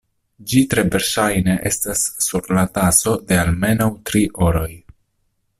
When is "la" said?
2.59-2.65